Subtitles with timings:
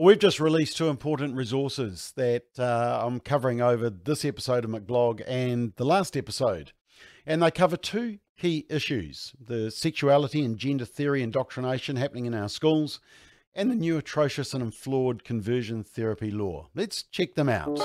[0.00, 5.22] We've just released two important resources that uh, I'm covering over this episode of McBlog
[5.28, 6.72] and the last episode.
[7.26, 12.48] And they cover two key issues the sexuality and gender theory indoctrination happening in our
[12.48, 12.98] schools,
[13.54, 16.68] and the new atrocious and flawed conversion therapy law.
[16.74, 17.78] Let's check them out.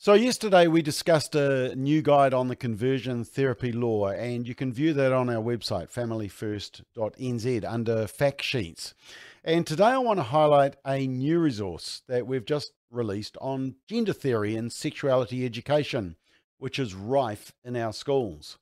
[0.00, 4.72] So, yesterday we discussed a new guide on the conversion therapy law, and you can
[4.72, 8.94] view that on our website, familyfirst.nz, under fact sheets.
[9.42, 14.12] And today I want to highlight a new resource that we've just released on gender
[14.12, 16.14] theory and sexuality education,
[16.58, 18.56] which is rife in our schools.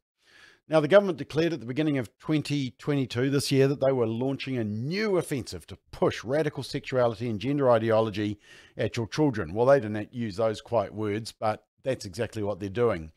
[0.69, 4.57] Now, the government declared at the beginning of 2022 this year that they were launching
[4.57, 8.41] a new offensive to push radical sexuality and gender ideology
[8.77, 9.55] at your children.
[9.55, 13.13] Well, they didn't use those quite words, but that's exactly what they're doing.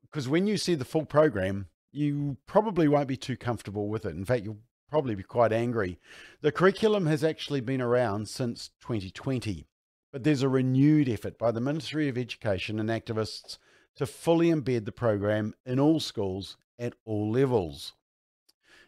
[0.00, 4.14] Because when you see the full program, you probably won't be too comfortable with it.
[4.14, 5.98] In fact, you'll probably be quite angry.
[6.40, 9.66] The curriculum has actually been around since 2020,
[10.10, 13.58] but there's a renewed effort by the Ministry of Education and activists
[13.96, 17.94] to fully embed the program in all schools at all levels.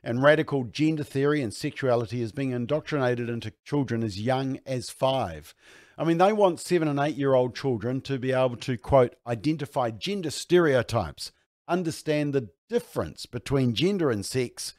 [0.02, 5.54] And radical gender theory and sexuality is being indoctrinated into children as young as five.
[5.98, 9.16] I mean, they want seven and eight year old children to be able to, quote,
[9.26, 11.32] identify gender stereotypes,
[11.68, 14.72] understand the difference between gender and sex,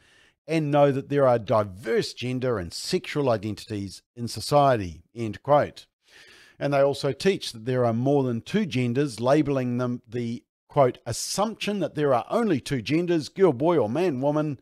[0.48, 5.86] and know that there are diverse gender and sexual identities in society, end quote.
[6.58, 11.00] And they also teach that there are more than two genders, labeling them the quote,
[11.06, 14.58] assumption that there are only two genders, girl, boy, or man, woman,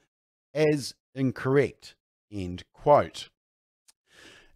[0.56, 1.94] as incorrect,
[2.32, 3.30] end quote.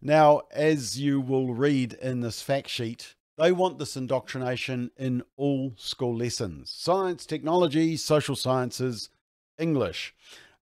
[0.02, 5.74] Now, as you will read in this fact sheet, they want this indoctrination in all
[5.76, 9.10] school lessons science, technology, social sciences,
[9.56, 10.12] English.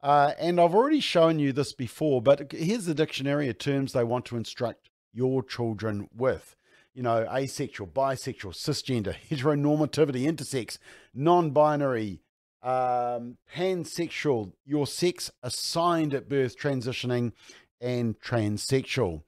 [0.02, 4.04] Uh, and I've already shown you this before, but here's the dictionary of terms they
[4.04, 6.54] want to instruct your children with
[6.94, 10.78] you know, asexual, bisexual, cisgender, heteronormativity, intersex,
[11.14, 12.20] non binary,
[12.62, 17.32] um, pansexual, your sex assigned at birth, transitioning,
[17.80, 19.22] and transsexual.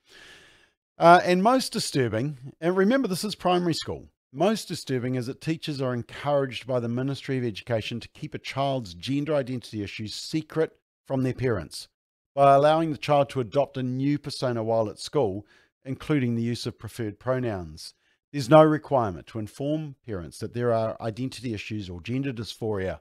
[0.96, 5.80] Uh, and most disturbing, and remember this is primary school, most disturbing is that teachers
[5.80, 10.72] are encouraged by the Ministry of Education to keep a child's gender identity issues secret
[11.06, 11.88] from their parents
[12.34, 15.46] by allowing the child to adopt a new persona while at school
[15.84, 17.94] including the use of preferred pronouns.
[18.32, 23.00] There's no requirement to inform parents that there are identity issues or gender dysphoria.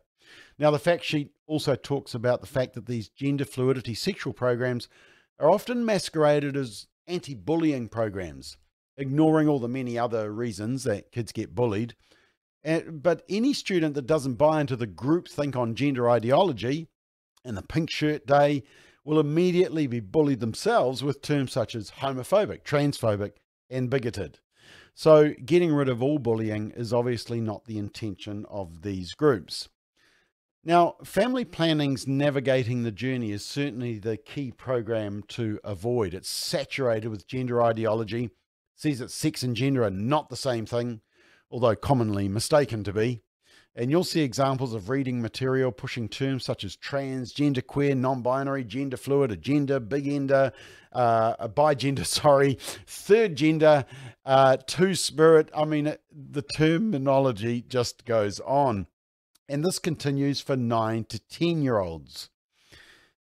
[0.60, 4.88] Now, the fact sheet also talks about the fact that these gender fluidity sexual programs
[5.40, 8.58] are often masqueraded as anti bullying programs,
[8.98, 11.96] ignoring all the many other reasons that kids get bullied.
[12.64, 16.88] Eh, but any student that doesn't buy into the group think on gender ideology
[17.44, 18.64] and the pink shirt day
[19.04, 23.34] will immediately be bullied themselves with terms such as homophobic, transphobic,
[23.70, 24.40] and bigoted.
[24.96, 29.70] So, getting rid of all bullying is obviously not the intention of these groups.
[30.64, 36.14] Now, family planning's Navigating the Journey is certainly the key program to avoid.
[36.14, 38.30] It's saturated with gender ideology,
[38.76, 41.02] sees that sex and gender are not the same thing,
[41.52, 43.24] although commonly mistaken to be.
[43.76, 48.22] And you'll see examples of reading material pushing terms such as trans, gender queer, non
[48.22, 50.52] binary, gender fluid, agender, big ender,
[50.92, 53.86] uh, a bigender, sorry, third gender,
[54.26, 55.50] uh, two spirit.
[55.56, 58.88] I mean, the terminology just goes on.
[59.50, 62.30] And this continues for nine to 10 year olds.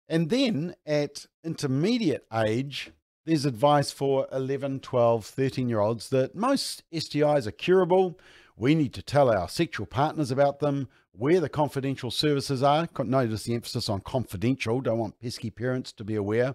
[0.08, 2.92] And then at intermediate age,
[3.24, 8.18] there's advice for 11, 12, 13 year olds that most STIs are curable
[8.56, 12.88] we need to tell our sexual partners about them, where the confidential services are.
[12.98, 14.80] Notice the emphasis on confidential.
[14.80, 16.54] Don't want pesky parents to be aware.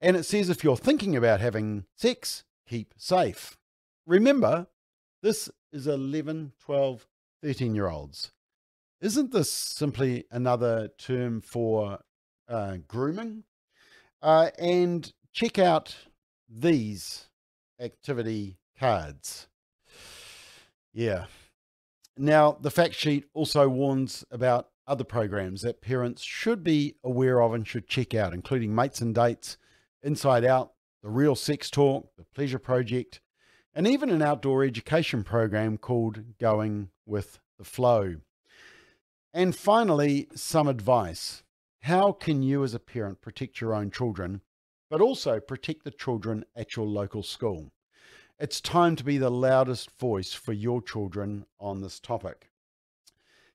[0.00, 3.56] And it says if you're thinking about having sex, keep safe.
[4.06, 4.66] Remember,
[5.22, 7.06] this is 11, 12,
[7.42, 8.32] 13 year olds.
[9.00, 12.00] Isn't this simply another term for
[12.48, 13.44] uh, grooming?
[14.22, 15.94] Uh, and check out
[16.48, 17.28] these
[17.80, 19.48] activity cards.
[20.96, 21.26] Yeah.
[22.16, 27.52] Now, the fact sheet also warns about other programs that parents should be aware of
[27.52, 29.58] and should check out, including Mates and Dates,
[30.02, 30.72] Inside Out,
[31.02, 33.20] The Real Sex Talk, The Pleasure Project,
[33.74, 38.16] and even an outdoor education program called Going with the Flow.
[39.34, 41.42] And finally, some advice.
[41.82, 44.40] How can you, as a parent, protect your own children,
[44.88, 47.70] but also protect the children at your local school?
[48.38, 52.50] It's time to be the loudest voice for your children on this topic.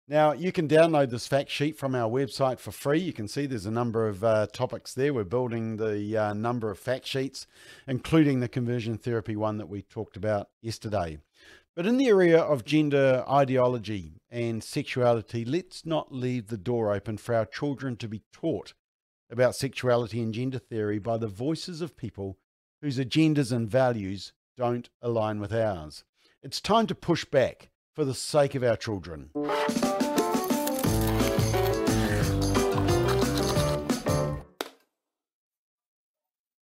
[0.07, 2.97] Now, you can download this fact sheet from our website for free.
[2.97, 5.13] You can see there's a number of uh, topics there.
[5.13, 7.45] We're building the uh, number of fact sheets,
[7.87, 11.19] including the conversion therapy one that we talked about yesterday.
[11.75, 17.17] But in the area of gender ideology and sexuality, let's not leave the door open
[17.17, 18.73] for our children to be taught
[19.29, 22.39] about sexuality and gender theory by the voices of people
[22.81, 26.03] whose agendas and values don't align with ours.
[26.43, 29.31] It's time to push back for the sake of our children.